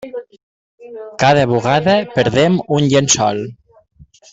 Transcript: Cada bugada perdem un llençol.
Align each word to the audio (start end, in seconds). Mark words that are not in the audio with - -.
Cada 1.25 1.45
bugada 1.53 1.95
perdem 2.17 2.61
un 2.79 2.91
llençol. 2.95 3.49